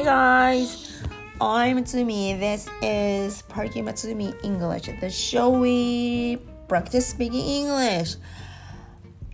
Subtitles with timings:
[0.00, 1.02] Hey guys,
[1.38, 2.38] I'm Matsumi.
[2.40, 8.16] This is Party Matsumi English, the show we practice speaking English.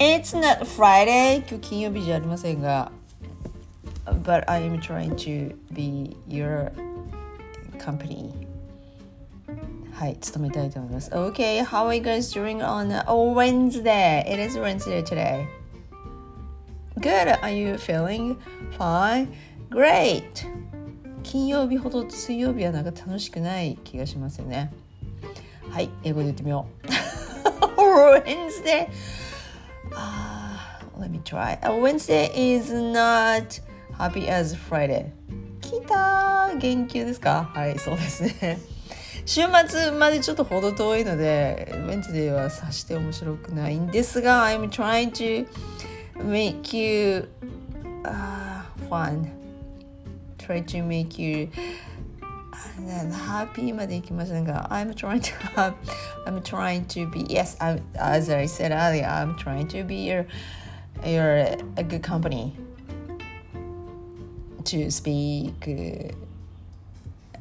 [0.00, 2.91] It's not Friday, 今日金曜日じゃありませんが、
[4.25, 6.73] but I am trying to be your
[7.79, 8.32] company.
[9.93, 11.11] はい、務めたいと思います。
[11.12, 14.25] Okay, how are you guys doing on a Wednesday?
[14.27, 15.46] It is Wednesday today.
[16.99, 17.39] Good.
[17.43, 18.36] Are you feeling
[18.76, 19.29] fine?
[19.70, 20.24] Great!
[21.24, 24.71] 金曜日ほど水曜日はなんか楽しくない気がしますよね。
[25.70, 26.88] はい、英語で言ってみよう。
[27.78, 28.88] Wednesday!
[29.92, 31.57] Uh, let me try.
[31.62, 33.62] A Wednesday is not
[33.98, 35.12] happy as Friday.
[35.62, 37.52] 来た元気ですか？
[37.54, 38.59] はい、そうですね。
[39.26, 45.45] 週末までちょっとほど遠いので、ウェンズデーはさして面白くないんですが、I'm trying to
[46.26, 47.28] make you、
[48.04, 49.37] uh, fun.
[50.47, 51.48] try to make you
[53.12, 55.75] happy までいきませんが I'm trying to have
[56.27, 60.27] I'm trying to be yes I'm, as I said earlier I'm trying to be your
[61.05, 62.55] your a good company
[64.65, 65.55] to speak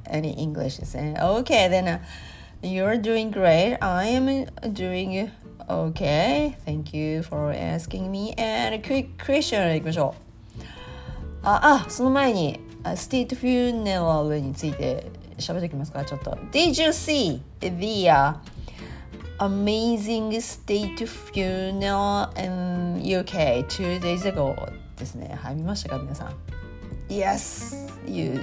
[0.05, 1.99] any English okay then uh,
[2.61, 5.31] you're doing great I am doing
[5.69, 10.31] okay thank you for asking me and a quick question いきましょう
[11.43, 17.68] ああその前に ステートフューネラルについて喋っておきますかちょっと Did you see the、
[18.08, 18.34] uh,
[19.38, 24.54] amazing state funeral in UK two days ago
[24.96, 26.34] ですねはい見ましたか皆さん
[27.08, 28.40] Yes you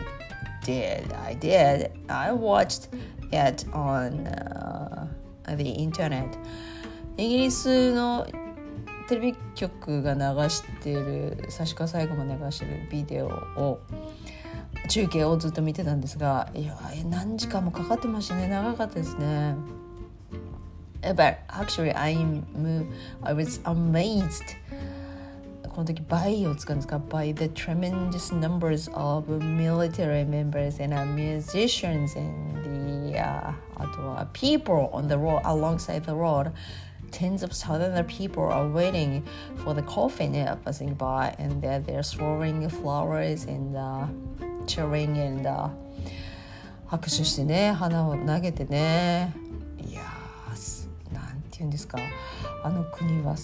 [0.64, 2.90] did I did I watched
[3.32, 4.26] it on、
[5.46, 6.28] uh, the internet
[7.18, 8.28] イギリスの
[9.08, 13.80] テレビ局が流している差し替最後まで流してるビデオを
[14.93, 16.77] 中継をずっと見てたんですがいや
[17.07, 19.55] 何時間もかかってましたね長かったですね
[21.03, 22.43] But actually I'm
[23.23, 24.57] I was amazed
[25.69, 32.63] この時 by を使うんですか by the tremendous numbers of military members and musicians and
[33.13, 36.51] the、uh, あとは people on the road alongside the road
[37.13, 39.23] tens of thousands of people are waiting
[39.63, 40.33] for the coffin
[40.65, 44.07] passing by and they're, they're throwing flowers and、uh,
[44.66, 45.70] cheering and、uh,
[46.88, 49.34] 拍手してね花を投げてね。
[49.80, 51.98] いやーなんて言うんですか。
[52.64, 53.36] あの国は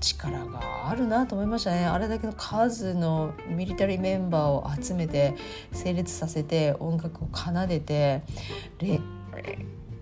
[0.00, 1.72] 力があるなと思いました。
[1.72, 5.34] ねあれだけの数のミリタリーメンバーを集めて
[5.72, 8.22] 成立させて音楽を奏でて。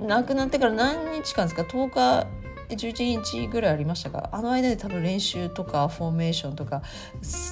[0.00, 2.26] 亡くなってから何日間ですか？10日
[2.68, 6.82] 11日ぐらいありましたがあの間で多分練習とかフォーメーションとか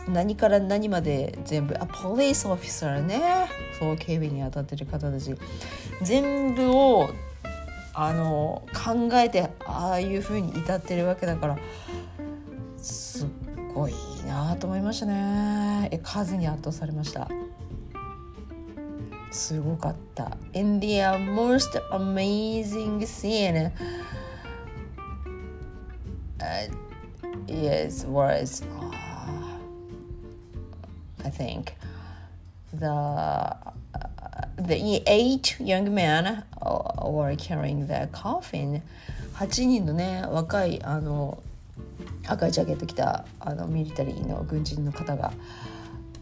[0.08, 3.20] 何から何まで全部あポリスオフィサーね。
[3.78, 5.34] そう警備に当たってる方たち。
[6.02, 7.10] 全部を
[7.94, 11.58] あの考えてああいうふうに至ってるわけだから
[12.78, 13.28] すっ
[13.74, 13.94] ごい
[14.26, 15.88] なと思いましたね。
[15.90, 17.28] え数に圧倒されました。
[19.30, 20.36] すごかった。
[20.52, 21.00] In the
[21.34, 23.72] most amazing scene
[26.42, 26.68] uh,
[27.48, 28.90] is was uh,
[31.24, 31.74] I think
[32.72, 33.56] the
[34.58, 36.44] the eight young men
[37.04, 38.82] were carrying the coffin.
[39.34, 41.42] 8人のね若いあの
[42.26, 45.32] 赤いジャケット着たあのミリタリーの軍人の方が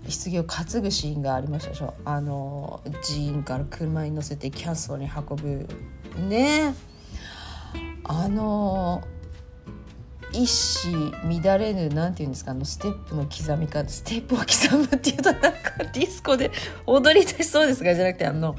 [0.06, 1.94] 棺を担ぐシーンがありましたでしょ。
[2.04, 5.68] あの寺院から車に乗せてキャンソルに運ぶ。
[6.28, 6.74] ね。
[8.04, 9.02] あの
[10.32, 15.50] 一糸乱れぬなんていうんですかあのステップの刻み方ステップを刻むっていうとなんか
[15.92, 16.50] ディスコで
[16.86, 18.56] 踊り出しそうですがじゃなくてあの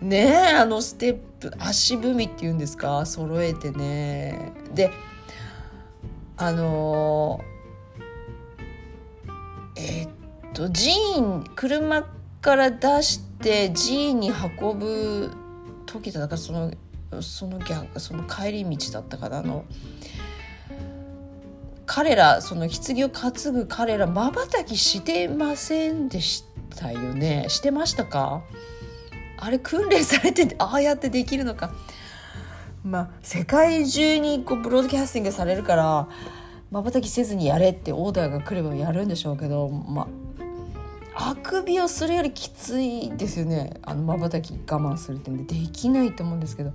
[0.00, 4.90] ねえあのステップ足踏みっていうんですか揃えてねで
[6.36, 7.40] あの
[9.76, 10.10] えー、っ
[10.52, 12.06] と寺院車
[12.40, 14.30] から出して寺院に
[14.60, 15.30] 運ぶ
[15.86, 16.72] 時だかその
[17.20, 19.64] その逆その帰り道だったかなあの。
[21.86, 26.44] 彼らその棺を担ぐ彼らまばたきしてませんでし
[26.74, 27.46] たよね？
[27.48, 28.42] してましたか？
[29.38, 31.72] あれ訓練されてああやってできるのか？
[32.84, 36.08] まあ世界中にこうブロードキャスティングされるから
[36.70, 40.08] まばたきせずにやれってオーダーが来ればやるんでしょうけどま
[41.14, 43.74] ああくびをするよりきついですよね。
[43.82, 46.72] あのまばたき我慢するってんでできないと思うんですけど。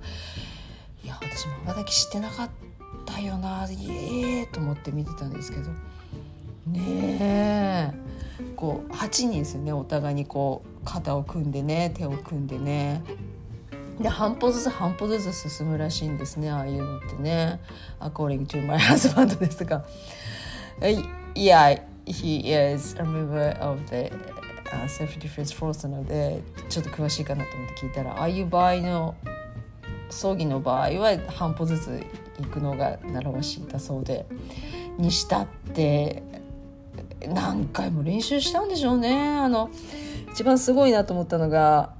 [1.02, 2.69] いや私まばたきしてなかった。
[3.10, 5.70] だよなええ、と思って見てたんですけど。
[6.66, 7.92] ねえ。
[8.56, 13.02] こう8人ですよねお互いにこう肩を組んでね手を組んでね。
[14.00, 17.60] で半歩ずつ半歩ずつ進むらしいんですねああいうのってね。
[18.00, 19.84] according to my husband ですが。
[21.34, 24.10] Yeah he is a member of the
[24.88, 29.14] self-defense force なのでちょっと詳しいかなと思って聞いたらああいう場合の
[30.10, 32.02] 葬儀の場合は半歩ずつ
[32.40, 34.26] 行くのが習わしいだそうで
[34.98, 36.22] にしたって
[37.28, 39.38] 何回も練習したんでしょうね。
[39.38, 39.70] あの
[40.32, 41.94] 一番すごいなと思ったのが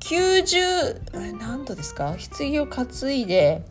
[0.00, 2.16] 90何度ですか？
[2.38, 3.62] 棺を担いで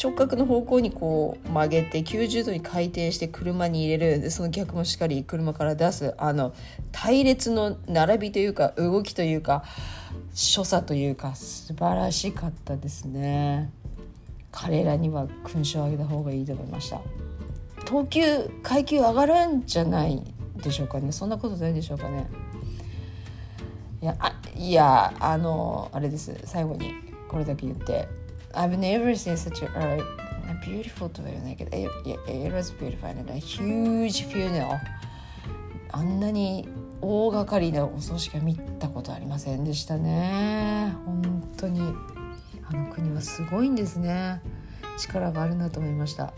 [0.00, 4.30] 直角の方向にこう曲げて90度に回転して車に入れる。
[4.30, 6.54] その逆もしっかり車から出すあの
[6.92, 9.64] 隊列の並びというか動きというか
[10.40, 13.72] 所作というか素晴らしかったですね。
[14.52, 17.00] 彼らには勲章をあげた方がいいと思いました。
[17.84, 18.22] 等級
[18.62, 20.22] 階級上がるんじゃない
[20.62, 21.10] でしょうかね。
[21.10, 22.28] そんなことないでしょうかね。
[24.00, 26.32] いやあいやあのあれです。
[26.44, 26.94] 最後に
[27.28, 28.06] これだけ言って。
[28.54, 30.00] I've never seen such a, uh,
[30.48, 31.90] a beautiful とは言わないけど it,
[32.28, 34.78] it was beautiful and a huge funeral
[35.90, 36.68] あんなに
[37.00, 41.80] 大掛かりなお葬式は見たことありませんでしたね本当に
[42.70, 44.42] あの国はすごいんですね
[44.98, 46.34] 力があるなと思いました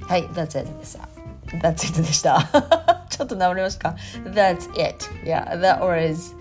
[0.00, 1.08] はい That's it でした
[1.58, 6.34] That's it でしたちょっと治りましたか That's it Yeah that was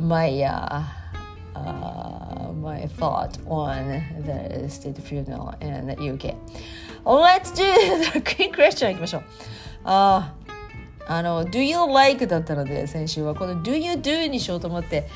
[0.00, 0.82] my、uh,
[1.54, 6.34] uh, my thought on the state funeral in the UK
[7.04, 7.62] Let's do
[8.12, 9.22] the quick question いきましょう
[9.84, 10.39] あ、uh,
[11.10, 15.08] あの Do you like だったので先週はこの Do you do にしようと思って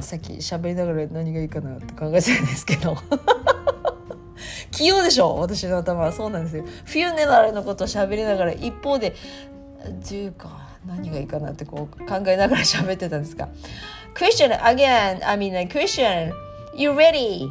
[0.00, 2.96] さっき喋りながら何がいいかなって考えてたんですけど
[4.72, 9.14] 器用でしょ私の頭はそうなんですよフューネラルのことを喋りながら一方で
[10.08, 10.48] 「do か
[10.86, 13.50] 何がいいかな」ってこう考えながら喋ってたんですが
[14.14, 16.32] Question again I mean question
[16.74, 17.50] You ready?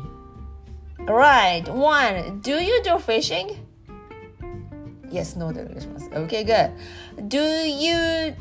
[1.05, 3.63] Right one Do you do fishing?
[5.13, 6.09] Yes, no でお願いします。
[6.09, 6.71] Okay, good.
[7.17, 8.35] Do you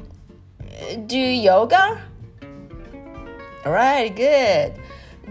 [1.07, 2.01] do yoga?
[3.65, 4.75] Alright, good.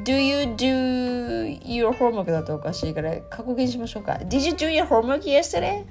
[0.03, 4.13] Do you do your homework だとおかしいから過去形にしましょうか。
[4.13, 5.83] Did you do your homework yesterday?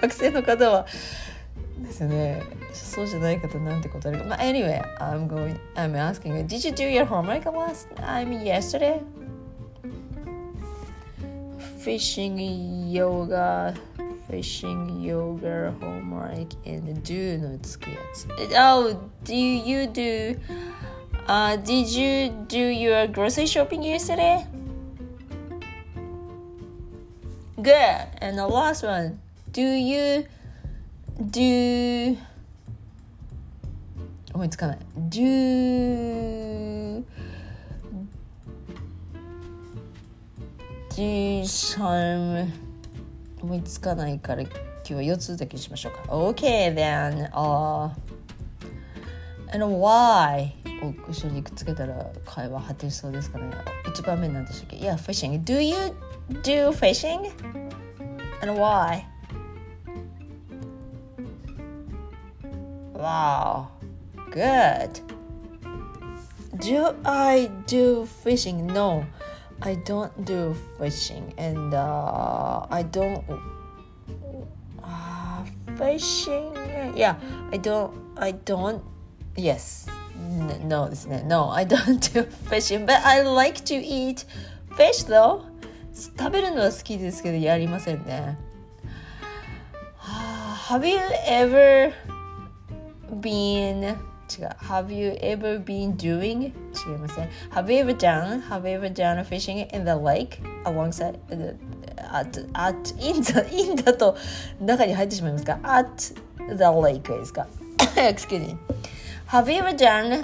[0.00, 0.86] 学生の方は
[1.78, 2.42] ですね。
[2.72, 4.24] そうじゃない方なんてことあるか。
[4.24, 9.00] まあ、anyway, I'm going, I'm asking did you do your homework last, time yesterday?
[11.86, 12.36] fishing
[12.90, 13.72] yoga
[14.28, 18.26] fishing, yoga, homework, and do not skills.
[18.54, 20.38] Oh, do you do?
[21.26, 24.46] Uh, did you do your grocery shopping yesterday?
[27.60, 28.06] Good.
[28.18, 29.18] And the last one,
[29.50, 30.26] do you
[31.30, 32.16] do?
[34.34, 34.78] Oh, it's coming.
[35.08, 37.04] Do.
[40.94, 42.52] Do some
[43.42, 44.50] 思いつかないから今
[44.84, 47.90] 日は4つだけしましょうか OK then、uh,
[49.52, 50.52] and why
[50.82, 53.50] を後ろにくっつけたら会話果てしそうですかね
[53.84, 55.76] 1番目なんでしたっけ Yeah fishing Do you
[56.42, 57.30] do fishing?
[58.42, 59.04] And why?
[62.94, 63.68] Wow
[64.30, 65.00] Good
[66.56, 68.66] Do I do fishing?
[68.66, 69.04] No
[69.61, 73.23] I don't do fishing and uh, I don't
[74.83, 75.43] uh,
[75.77, 76.53] fishing
[76.95, 77.15] yeah
[77.51, 78.81] I don't I don't
[79.35, 79.87] yes
[80.65, 84.25] no ですね no I don't do fishing but I like to eat
[84.75, 85.43] fish though
[85.93, 88.37] 食べるのは好きですけどやりませんね
[90.69, 91.91] Have you ever
[93.19, 93.95] been
[94.29, 96.53] 違う Have you ever been doing
[96.91, 101.55] 違いません Have you ever done Have you ever done fishing in the lake alongside the,
[102.11, 104.15] at, at in the in だと
[104.59, 106.13] 中に入ってしまいますか At
[106.55, 107.47] the lake ですか
[107.95, 108.57] Excuse me
[109.27, 110.23] Have you ever done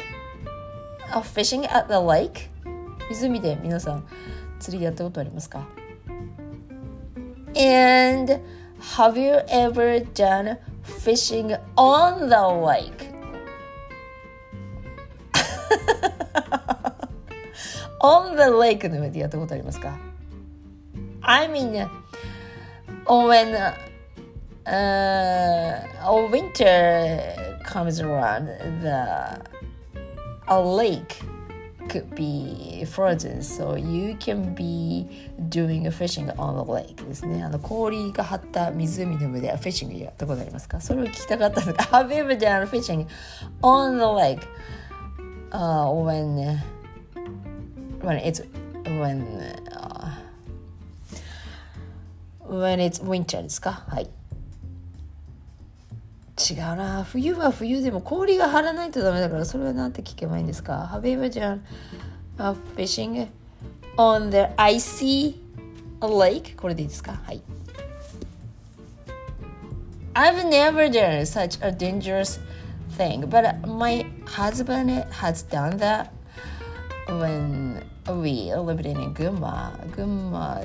[1.14, 2.50] a fishing at the lake
[3.10, 4.08] 湖で皆さん
[4.60, 5.66] 釣りやったことありますか
[7.56, 8.40] And
[8.96, 13.11] have you ever done fishing on the lake?
[18.03, 19.97] On the lake の上でやったことありますか
[21.23, 21.89] I mean,
[23.07, 23.55] when
[24.67, 28.47] uh, winter comes around,
[28.83, 29.41] the
[30.49, 31.23] a lake
[31.89, 35.07] could be frozen so you can be
[35.49, 43.07] doing fishing on the lake ですねあの氷が張った湖の上でフィッシングやったことありますかそれを聞きたかったんですが Have you ever done fishing
[43.63, 44.41] on the lake、
[45.51, 46.59] uh, when
[48.03, 48.43] when it's
[48.85, 49.25] when、
[49.71, 50.19] uh,
[52.43, 54.09] when it's winter ですかはい
[56.51, 61.61] 違うな冬は冬でも氷が張らないとダメだからそれは何て聞けばいいんですか Have you ever done
[62.39, 63.29] uh, fishing
[63.97, 65.37] on the icy
[66.01, 66.57] lake?
[66.57, 67.43] これでいいですかはい
[70.15, 72.41] I've never done such a dangerous
[72.99, 76.11] thing but my husband has done that
[77.09, 79.79] when we lived in 群馬。
[79.95, 80.61] 群馬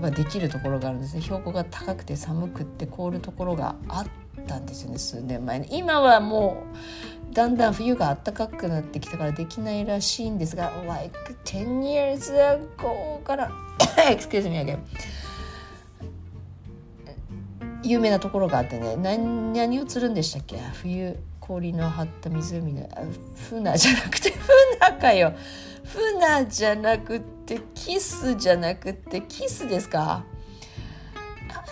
[0.00, 1.22] はできるところがあるんですね。
[1.22, 4.06] 標高が高くて寒くて凍るところがあっ
[4.46, 5.68] たんですよね数年前に。
[5.76, 6.64] 今はも
[7.30, 12.34] うだんだん冬が暖かくなってきたからできないらしいんですが like 10 years
[12.78, 13.50] ago から
[14.10, 14.78] excuse me again
[17.82, 20.58] 有名なところがあってね何何を釣るんでしたっけ？
[20.82, 21.16] 冬。
[21.42, 22.88] 氷の張った湖の
[23.50, 25.32] 船じゃなくて船かよ。
[25.84, 30.24] 船じゃなくてキスじゃなくてキスですか？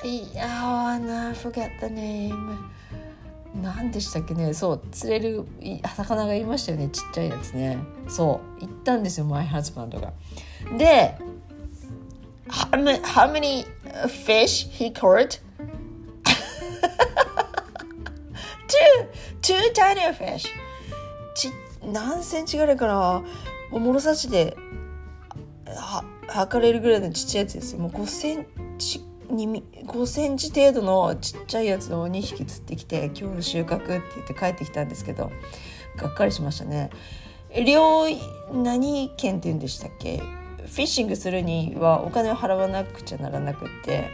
[0.05, 2.59] いやーな forget the name
[3.62, 4.53] 何でしたっけね？
[4.55, 5.47] そう釣れる
[5.97, 6.89] 魚がいましたよね。
[6.89, 7.79] ちっちゃいやつね。
[8.09, 10.12] そう行ったんですよマイハズバンドが。
[10.77, 11.17] で
[12.49, 12.71] how
[13.03, 13.65] how many
[14.27, 15.41] fish he caught?
[18.67, 19.10] two,
[19.43, 20.47] two tiny fish
[21.35, 21.53] ち
[21.85, 23.23] 何センチぐらいかな。
[23.71, 24.57] もう物差しで
[25.67, 27.79] は測れるぐらいのちっちゃいやつですよ。
[27.81, 28.47] もう5セン
[28.79, 35.31] チに5センチ程度のちっちゃいやつを2匹釣ってきて今日の収穫って言って帰ってきたんですけど
[35.97, 36.91] がっかりしましたね。
[37.65, 38.07] 両
[38.53, 40.19] 何県って言うんでしたっけ？
[40.19, 44.09] フィッシングするにはお金を払わなくちゃならなくって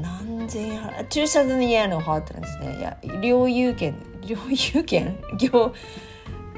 [0.00, 2.78] 何千円払2 0 0 0円の払ってるんですね。
[2.78, 3.94] いや領有権
[4.26, 4.36] 領
[4.74, 5.74] 有権領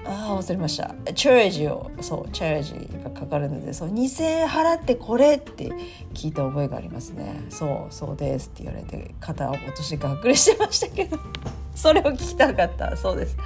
[0.04, 0.94] ああ忘れました。
[1.14, 5.70] チャージをそうチャージがかかるのでそう2,000円払ってこれって
[6.12, 7.44] 聞いた覚えがありますね。
[7.50, 11.18] そうそうですって言われて肩を落としてがっくりしてましたけど。
[11.74, 12.96] それを聞きたかった。
[12.96, 13.36] そうです。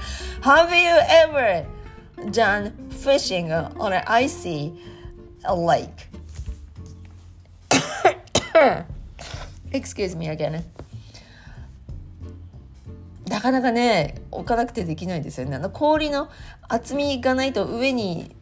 [0.41, 0.89] Have you
[1.31, 1.65] ever
[2.31, 4.73] done fishing on an icy
[5.45, 5.89] lake?
[9.77, 10.63] Excuse me again.
[13.29, 15.57] なかなかね置かなくてできないですよね。
[15.57, 16.29] あの氷の
[16.69, 18.35] 厚みがないと上に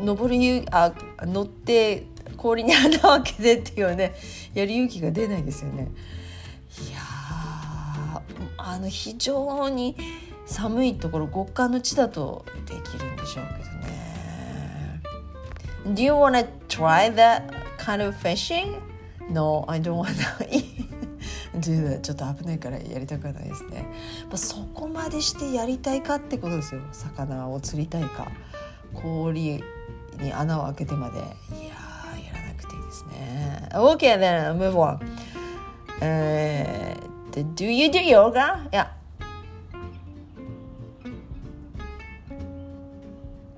[0.00, 4.14] 登るゆあ乗って氷に穴を開けてっていうね
[4.52, 5.88] やる勇気が出ないですよね。
[6.88, 6.98] いや
[8.58, 9.96] あの非常に
[10.46, 13.94] 寒いところ極寒の地だとできるんでしょうけどね。
[15.94, 17.44] Do you wanna try that
[17.78, 18.80] kind of fishing?
[19.30, 20.12] No, I don't wanna
[21.64, 23.86] ちょっと危ないからやりたくないですね、
[24.28, 26.80] まあ、そこまでしてやりたいかってことですよ。
[26.92, 28.30] 魚を釣りたいか。
[28.92, 29.62] 氷
[30.18, 31.18] に穴を開けてまで。
[31.18, 33.68] いややらなくていいですね。
[33.72, 34.98] OK then move on、
[36.00, 36.96] uh,
[37.54, 38.68] Do you do yoga?
[38.70, 38.88] Yeah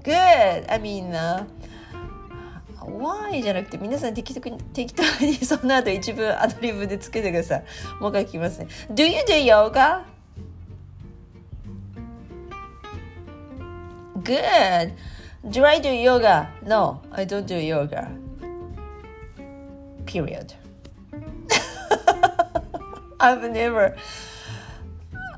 [0.03, 0.65] Good!
[0.69, 1.45] I mean、uh,
[2.87, 7.65] why じゃなくて皆さん適当に適当にその後一部アドリブでつけてください。
[8.01, 8.69] もう一回聞きますね。
[8.91, 10.05] Do you do yoga?
[14.23, 14.93] Good.
[15.45, 16.49] Do I do yoga?
[16.65, 18.09] No, I don't do yoga.
[20.05, 20.55] Period.
[23.19, 23.97] I've never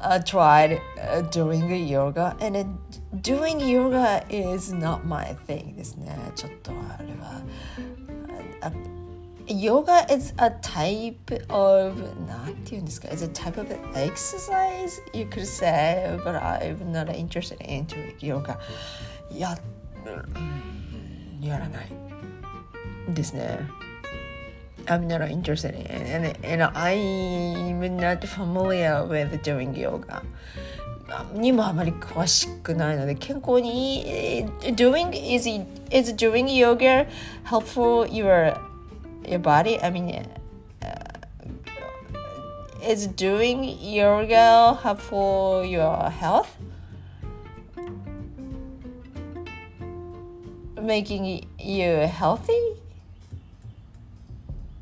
[0.00, 2.66] uh, tried uh, doing yoga and it,
[3.27, 6.17] doing yoga is not my thing ですね。
[6.35, 7.41] ちょっとあれは。
[8.61, 8.71] あ
[9.45, 16.41] Yoga is a type of なんて言うんですか It's a type of exercise you could say but
[16.41, 18.57] I'm not interested into yoga
[19.29, 19.57] や,、
[20.05, 21.91] うん、やらない
[23.09, 23.59] ですね
[24.85, 30.23] I'm not interested in and, and I'm not familiar with doing yoga
[31.33, 35.47] にもあまり詳しくないので健康に doing is
[35.91, 37.07] is doing yoga
[37.45, 38.57] helpful your
[39.23, 40.27] your body I mean
[40.81, 41.21] uh,
[42.81, 46.47] is doing yoga helpful your health
[50.81, 52.53] making you healthy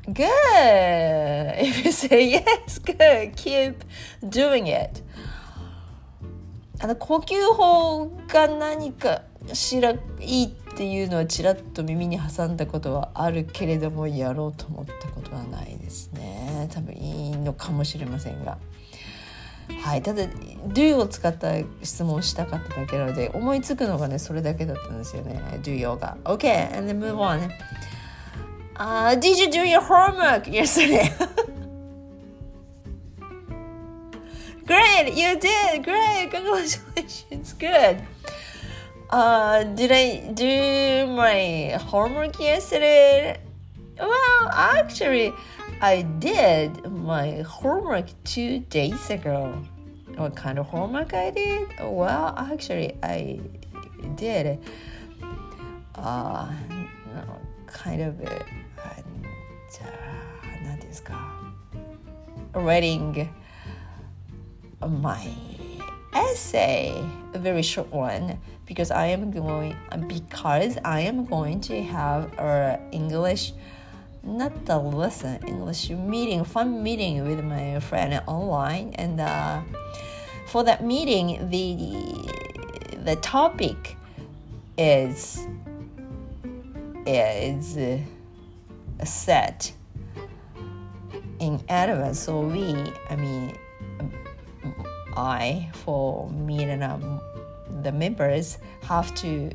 [0.06, 3.84] good if you say yes good keep
[4.28, 5.02] doing it
[6.79, 16.69] あの呼吸法が何かしらいいっていうのはちらっと耳に挟んだことはあるけれどもやろうと思ったことはないですね。
[16.71, 18.57] 多分いいのかもしれませんが。
[19.81, 25.41] はいただ do を使った質問をしたかっただけなので思いつくのがねそれだけだったんですよね。
[25.63, 26.17] do 用が。
[26.23, 27.49] OK and then move on.
[28.75, 31.11] Uh, did you do your homework yesterday?
[34.66, 35.84] Great, you did.
[35.84, 37.52] Great, congratulations.
[37.58, 38.02] Good.
[39.10, 43.38] Uh, did I do my homework yesterday?
[43.98, 45.32] Well, actually,
[45.80, 49.54] I did my homework two days ago.
[50.16, 51.68] What kind of homework I did?
[51.80, 53.40] Well, actually, I
[54.16, 54.58] did.
[55.94, 56.50] Uh,
[57.14, 58.20] no, kind of.
[58.20, 58.42] Uh,
[59.72, 61.32] じゃあ何ですか
[62.52, 63.26] reading
[64.85, 65.27] my
[66.13, 66.93] essay
[67.33, 69.75] a very short one because I am going
[70.07, 73.53] because I am going to have a English
[74.23, 79.61] not the lesson English meeting fun meeting with my friend online and uh,
[80.47, 81.75] for that meeting the
[83.03, 83.95] the topic
[84.77, 85.47] is
[87.07, 87.77] is
[89.03, 89.71] set
[91.39, 92.19] in advance.
[92.19, 92.75] So we,
[93.09, 93.55] I mean,
[95.15, 97.19] I for me and um,
[97.83, 99.51] the members have to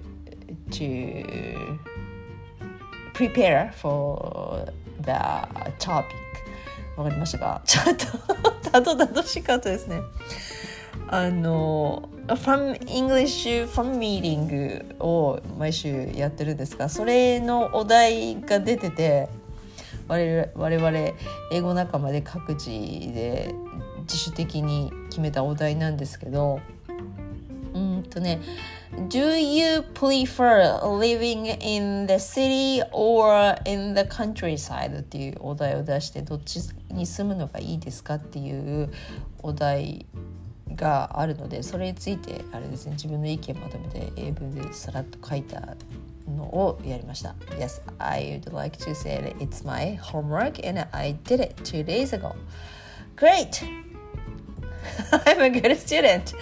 [0.71, 1.79] to
[3.15, 4.67] prepare for
[5.01, 5.13] the
[5.79, 6.17] topic.
[6.97, 10.03] わかりましたかちょっとたどたどしかったですね。
[11.09, 19.29] あの、from English from meeting を毎週やってるんですが、それのお題が出てて、
[20.09, 20.91] 我々
[21.53, 23.55] 英語仲間で各自で
[24.13, 26.61] 自主的に決めたお題なんですけど
[27.73, 28.41] うんとね
[29.09, 35.01] Do you prefer living in the city or in the countryside?
[35.01, 38.93] っていうお題を出してどっちに住むのがいいですかっていう
[39.43, 40.05] お題
[40.75, 45.75] があるのでそれについてあれですね自分の意見まとめて英文でさらっと書いた
[46.29, 47.35] のをやりました。
[47.59, 52.13] Yes, I would like to say that it's my homework and I did it two days
[52.13, 52.35] ago.
[53.17, 53.82] Great!
[55.27, 56.35] I'm a good student.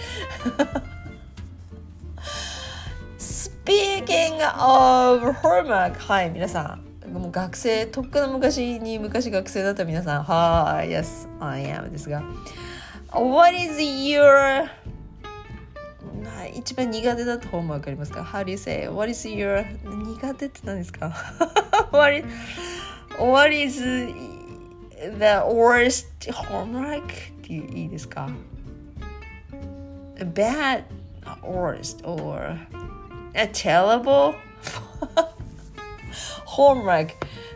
[3.17, 6.77] Speaking of homework, はい、皆さ
[7.07, 7.11] ん。
[7.11, 12.23] もう学生、とっくの昔に昔学生だった皆さん、はい、Yes, I am ですが。
[13.11, 14.69] What is your
[16.53, 18.87] 一番苦手だった本もわかりますか ?How do you say?
[18.87, 21.11] What is your 苦手って何ですか
[21.91, 22.25] what, is,
[23.19, 27.03] what is the worst homework?
[27.50, 28.28] っていいですか
[30.16, 30.84] ?bad,
[31.42, 32.58] worst, or
[33.34, 34.34] a terrible
[36.46, 37.14] homework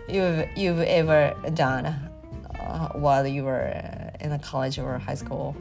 [0.08, 1.86] you've, you've ever done
[2.58, 3.72] uh, while you were
[4.20, 5.54] in a college or high school?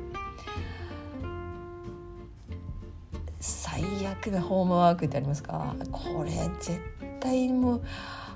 [3.40, 6.80] 最悪なホームワークってありますかこれ絶
[7.22, 7.82] 対もう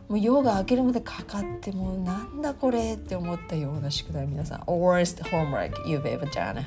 [0.09, 6.65] もう夜が明けるまでかかってもうなんだこれって思ったような宿題皆さん Worst homework you've ever done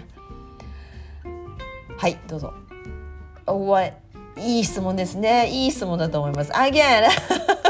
[1.98, 2.54] はいどうぞ
[3.48, 3.94] What
[4.38, 7.08] いい質問ですねいい質問だと思います Again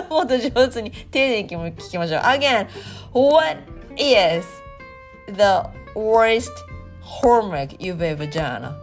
[0.09, 2.67] もっと上手に丁寧に聞きましょう Again
[3.13, 3.57] What
[3.97, 4.45] is
[5.27, 6.51] the worst
[7.01, 8.73] homework you've ever done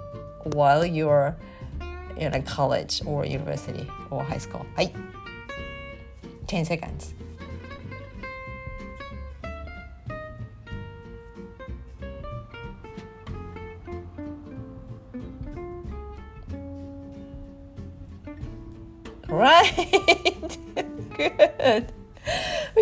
[0.55, 1.35] while you're
[2.17, 4.93] in a college or university or high school はい
[6.49, 7.15] 10漢字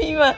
[0.00, 0.34] 今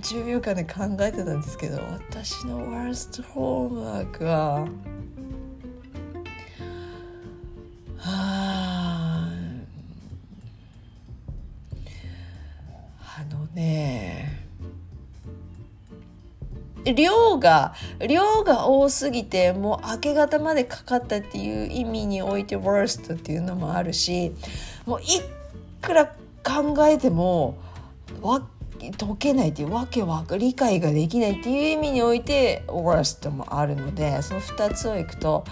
[0.00, 1.78] 10秒間で考えてたんですけど
[2.10, 4.68] 私のワーストホームワークは。
[16.94, 17.74] 量が
[18.08, 24.32] 量が多すぎてもう明け方までかかったっていう意味において worst っていうのもあるし
[24.86, 25.04] もうい
[25.80, 27.58] くら考えても
[28.20, 28.46] わ
[28.78, 35.44] 解けないっていうわけは理解ができないっていう意味において worst もあるのでその2つをいくと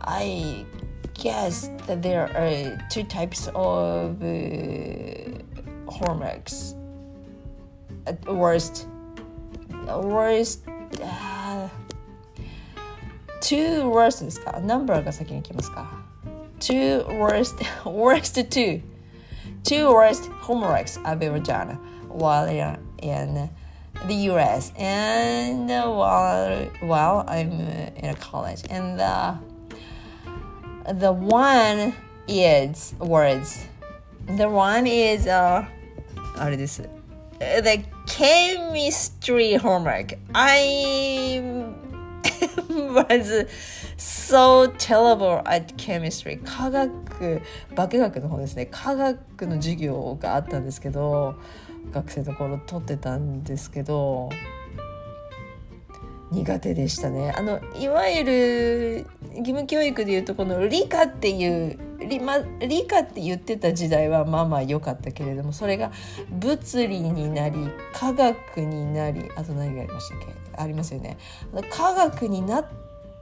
[0.00, 0.66] I
[1.14, 5.42] guess that there are two types of uh,
[5.86, 6.76] hormones.
[8.06, 8.86] At worst,
[9.87, 10.63] worst,
[11.01, 11.69] uh,
[13.41, 16.01] two worst ですかナンバーが先に来ますか
[16.59, 18.81] two worst worst two
[19.63, 21.77] two worst homeworks I've ever done
[22.07, 22.47] while
[23.01, 23.49] in
[24.07, 27.51] the US and while while I'm
[27.95, 29.35] in college and the
[30.93, 31.93] the one
[32.27, 33.65] is words
[34.27, 35.65] the one is uh
[36.37, 36.87] あれです
[37.38, 41.42] the chemistry homework I
[42.68, 43.46] was
[43.96, 47.42] so terrible at chemistry 科学
[47.74, 51.36] 化学の方ですね科学の授業があったんですけど
[51.92, 54.30] 学生の頃取ってたんですけど
[56.32, 57.32] 苦手でしたね。
[57.36, 65.92] あのいわゆる義務教育でいうとこの理科っていう理,、ま、理科って言ってた時代はまあまあ良かったけれどもそれが
[66.30, 70.26] 物理になり科学になりあと何がありましたっけ？
[70.62, 71.16] ありますよね。
[71.70, 72.66] 科学になっ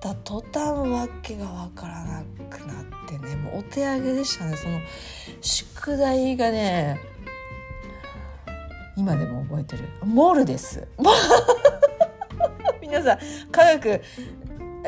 [0.00, 4.56] た途端わけが分からなくなってねもうお手上げでしたね。
[4.56, 4.78] その
[5.40, 6.98] 宿題がね
[8.96, 9.88] 今でも覚えてる。
[10.04, 10.86] モールです。
[12.94, 13.18] 皆さん
[13.50, 14.02] 科学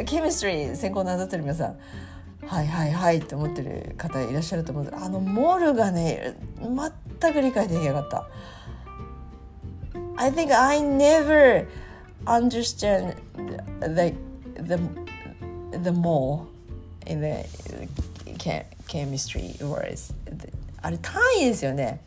[0.05, 1.77] ケミストリー専攻なさってる皆さん
[2.47, 6.37] はいはいはいって思ってる方いらっしゃると思うあのモルがね
[7.21, 8.29] 全く理解できなかった。
[10.19, 11.67] I think I never
[12.27, 13.17] understand
[13.81, 14.15] the
[14.63, 14.79] the
[15.83, 16.47] the mole
[17.07, 17.45] in the
[18.87, 20.15] chemistry words.
[20.81, 22.06] あれ単位ですよね。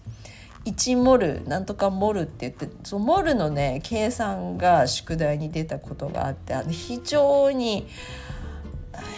[0.70, 7.88] 1モルなんとかモルって言ってそのモルのね計算が宿題に出たことがあってあの非常に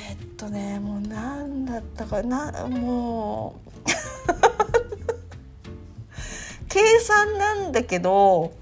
[0.09, 3.71] えっとねもう何だったかなもう
[6.69, 8.53] 計算なんだけど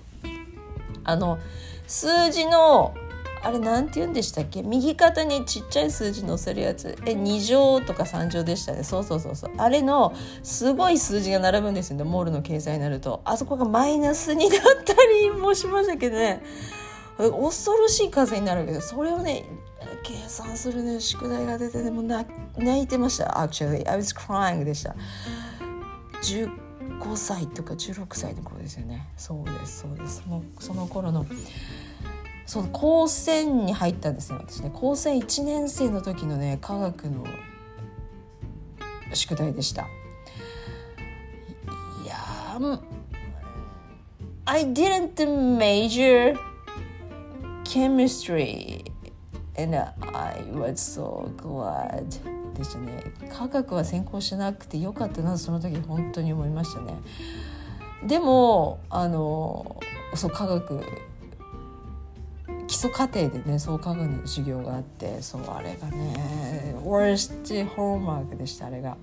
[1.04, 1.40] あの
[1.88, 2.94] 数字の
[3.42, 4.64] あれなんて言うんでしたっけ？
[4.64, 6.98] 右肩にちっちゃい数字載せるやつ。
[7.06, 8.84] え2乗とか3乗でしたね。
[8.84, 9.52] そうそうそうそう。
[9.58, 12.04] あれのすごい数字が並ぶんですよね。
[12.04, 13.22] モールの計算になると。
[13.26, 16.44] あそこがマイナスになったりもしましたけどね。
[17.18, 19.44] 恐ろしい数になるけどそれをね
[20.04, 21.00] 計算するね。
[21.00, 22.26] 宿題が出てでも泣
[22.82, 23.26] いてました。
[23.26, 24.96] Actually I was crying でした。
[26.22, 26.50] 15
[27.16, 29.08] 歳とか16歳の頃ですよね。
[29.18, 30.24] そうですそうです。
[30.28, 31.26] もうその頃の
[32.50, 34.72] その高専に入ったんですね私ね。
[34.74, 37.24] 高専1年生の時のね科学の
[39.14, 39.84] 宿題でした。
[39.84, 39.86] い
[42.08, 42.16] や
[44.46, 45.14] I didn't
[45.60, 46.36] major
[47.66, 48.84] chemistry
[49.56, 49.78] and
[50.12, 52.04] I was so glad
[52.58, 53.04] でしたね。
[53.32, 56.96] 科学は専攻しなくてよかったなその時本当に思いましたね。
[58.08, 59.80] でもあの
[60.16, 60.82] そう科学
[62.70, 68.96] 基礎課程でね創価学の授業があってそうあれがね worst homework でしたあれが。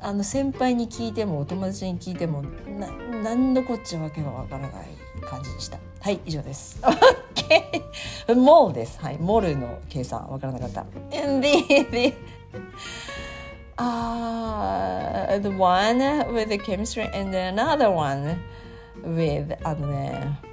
[0.00, 2.90] あの先輩に聞いてもお友達に聞いてもな
[3.22, 4.88] 何のこっちゃわけがわからない
[5.22, 5.78] 感じでした。
[6.00, 6.82] はい以上です。
[6.84, 9.00] OK モールです。
[9.00, 10.80] はいモールの計算わからなかった。
[11.16, 12.14] and the, the
[13.78, 15.98] uh, the one
[16.34, 18.36] with the chemistry and another one
[19.04, 20.51] with あのね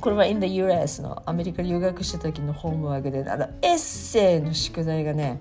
[0.00, 5.40] これは in the US のアメリカ留学した時のホームワークであのエッセイの宿題がね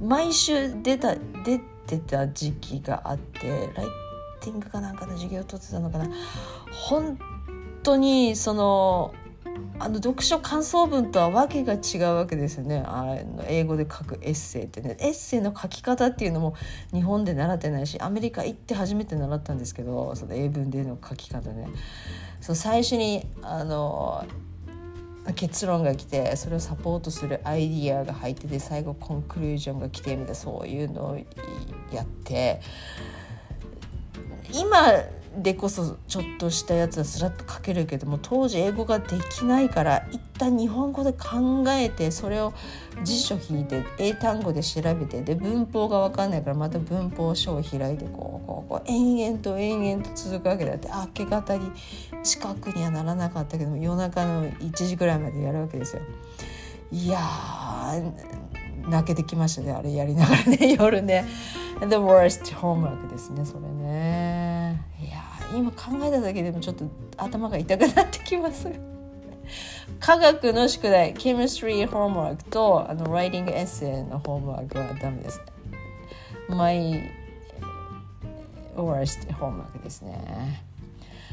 [0.00, 3.86] 毎週出た出てた時期があってライ
[4.40, 6.08] ティングかなんかの授業を取ってたのかな。
[6.70, 7.18] 本
[7.82, 9.14] 当にその
[9.78, 12.82] あの読書感想文とはわけが違うわけですよね。
[12.86, 14.96] あの英語で書くエッセイってね。
[15.00, 16.54] エッセイの書き方っていうのも
[16.92, 21.68] 日本で習ってないしアメリカ行って初めて習ったんですけどその英文での書き方ね。
[22.40, 24.24] その最初にあの
[25.34, 31.16] 結論が来てそれをサポートするアイディアが入ってて最後コンクルージョンが来てみたいなそういうのを
[31.92, 32.60] やって。
[34.52, 34.78] 今
[35.36, 42.54] でこそちょっとしたやつはスラッと書けるけども当時英語ができないから一旦日本語で考えてそれを
[43.04, 51.70] 辞書引いて英単語で調べてで文法が分かんないからまた文法書を開いてこうこうこう延々と延々と続くわけだって明け方に
[52.22, 56.02] 近くにはならなかったけども夜中の1時ぐらいまでやるわけですよ。
[56.92, 57.18] いや
[58.88, 61.26] 泣けてきましたねあれやりながらね夜ね。
[61.80, 64.45] The worst homework ですねそれね。
[65.56, 66.84] 今考えただけでもちょっと
[67.16, 68.70] 頭が痛くなってきます
[70.00, 75.40] 科学の宿題 Chemistry homework とあの Writing essay のホームワークはダメです
[76.48, 77.10] My
[78.76, 80.62] worst homework ですね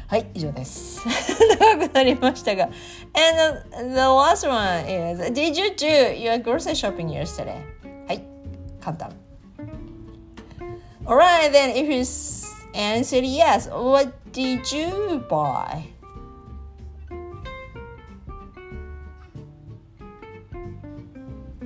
[0.06, 1.02] はい以上です
[1.58, 7.60] 長くなりましたが And the last one is Did you do your grocery shopping yesterday?
[8.06, 8.24] はい
[8.80, 9.12] 簡単
[11.06, 12.02] Alright, then if you
[12.74, 15.84] answered yes, what did you buy?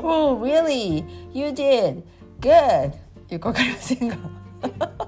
[0.00, 1.04] Oh, really?
[1.32, 2.02] You did?
[2.40, 2.92] Good.
[3.28, 4.16] よくわかりませんが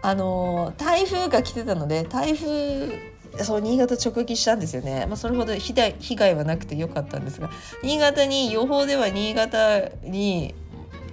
[0.00, 7.50] あの台風が来てたので台風そう新潟直撃したんですよね、まあ、それほど被害はなくてよかったんですが
[7.82, 10.54] 新潟に予報では新潟に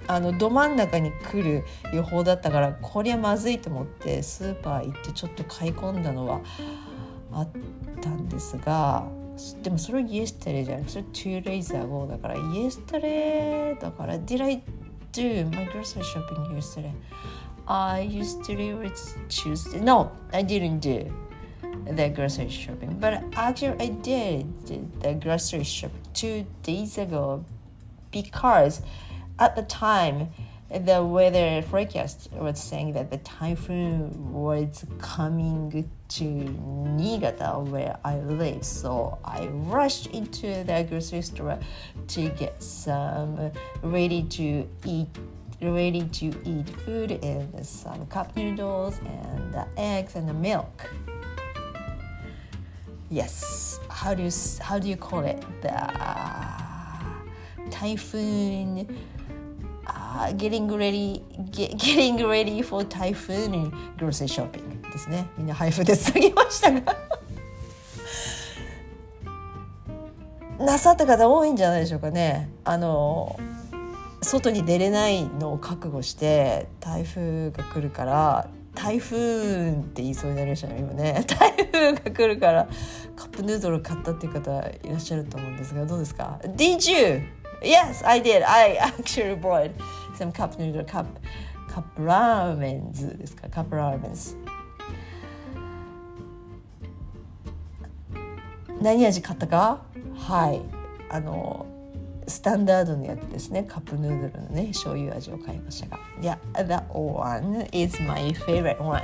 [0.08, 6.40] あのど真ん中に来る予報だったからこりゃまずいと思ってスーパー行ってちょっと買い込んだのは
[7.32, 7.48] あっ
[8.00, 9.06] たんですが
[9.62, 14.62] でもそれは yesterday じゃなくてそれ two days ago だから yesterday だから did I
[15.12, 16.92] do my grocery shopping yesterday?
[17.66, 21.10] I yesterday was Tuesday no I didn't do
[21.84, 24.46] the grocery shopping but actually I did
[25.00, 27.44] the grocery shopping two days ago
[28.10, 28.82] because
[29.38, 30.30] at the time
[30.68, 38.64] the weather forecast was saying that the typhoon was coming to Niigata where I live.
[38.64, 41.58] So I rushed into the grocery store
[42.08, 45.08] to get some ready to eat
[45.62, 50.90] ready to eat food and some cup noodles and the eggs and the milk.
[53.08, 55.42] Yes, how do you how do you call it?
[55.62, 56.60] The uh,
[57.70, 58.86] typhoon
[59.86, 65.28] uh, getting ready get, getting ready for typhoon and grocery shopping ですね。
[65.36, 66.96] みんな配布でつなぎましたが。
[70.58, 72.48] なさった方多いんじゃないでしょうかね。
[72.64, 73.38] あの
[74.22, 81.24] 外に出れないのを覚悟して台風が来るから台風って言いそうになりましたね今ね。
[81.28, 82.68] 台風が来るから
[83.16, 87.22] カップヌードル買ったっていう方いらっしゃると思うんですがどうですか？Did you?
[87.62, 88.42] Yes, I did.
[88.42, 89.70] I actually bought
[90.16, 91.06] some cup noodle cup
[91.68, 94.36] cup ramens ですかカップラーメンズ
[98.80, 99.82] 何味買ったか
[100.16, 100.62] はい
[101.10, 101.66] あの
[102.26, 109.02] スタンダードのやつですねカップヌードルのね醤油味を買いましたが Yeah, that one is my favorite one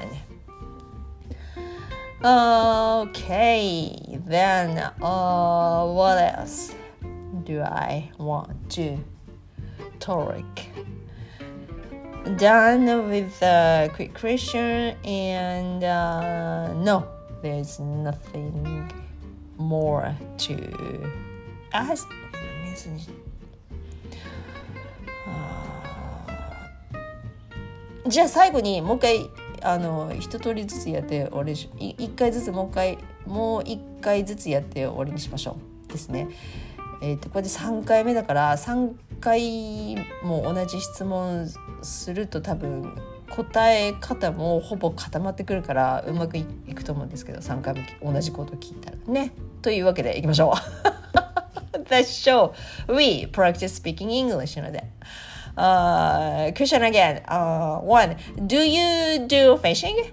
[2.25, 6.75] Okay, then uh, what else
[7.45, 8.99] do I want to
[9.99, 10.45] talk?
[12.37, 17.07] Done with the quick question and uh, no,
[17.43, 18.91] there's nothing
[19.59, 21.11] more to
[21.73, 22.07] ask.
[28.09, 29.31] じゃあ最後にもう一回
[29.63, 35.57] あの一通りずつやって終わり一回ずつもう一回もう一回ずつやって終わりにしましょ
[35.89, 36.29] うですね。
[37.03, 41.49] えーと、これで3回目だから3回も同じ質問
[41.83, 42.97] すると多分
[43.29, 49.33] 答え方もほぼ固まってくるからうまくいくと思うんですけど3回も同じこと聞いたらね。
[49.63, 51.79] というわけでいきましょう。
[51.89, 52.53] The show
[52.89, 54.85] we practice speaking English なので。
[55.57, 57.23] Uh, question again.
[57.27, 60.13] Uh, one, do you do fishing?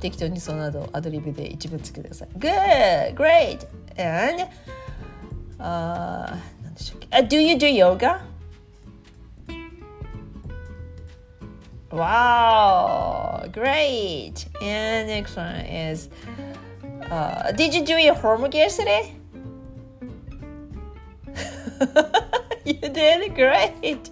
[0.00, 2.28] 適当にその後アドリブで一文つけてください。
[2.38, 3.66] Good, great.
[3.98, 4.44] And,
[5.58, 8.20] uh, 何でしょうっけ uh, Do you do yoga?
[11.90, 14.46] Wow, great.
[14.60, 16.10] And next one is,
[17.10, 19.14] uh, did you do your homework yesterday?
[22.64, 24.10] you did great.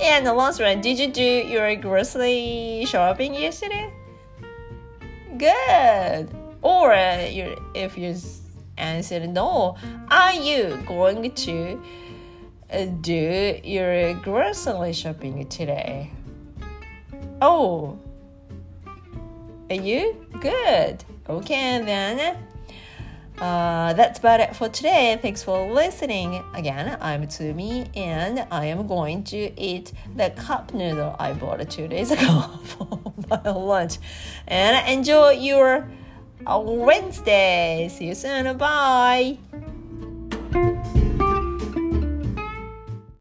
[0.00, 3.92] And the last one, did you do your grocery shopping yesterday?
[5.43, 6.29] Good.
[6.61, 8.15] Or uh, you, if you
[8.77, 9.75] answered no,
[10.09, 11.83] are you going to
[12.71, 16.11] uh, do your grocery shopping today?
[17.41, 17.99] Oh,
[19.69, 20.15] are you?
[20.39, 21.03] Good.
[21.27, 22.37] Okay, then.
[23.39, 25.17] Uh, that's about it for today.
[25.21, 26.43] Thanks for listening.
[26.53, 31.87] Again, I'm Tsumi and I am going to eat the cup noodle I bought two
[31.87, 33.97] days ago for my lunch.
[34.47, 35.89] And enjoy your
[36.45, 37.89] Wednesday.
[37.91, 38.57] See you soon.
[38.57, 39.39] Bye.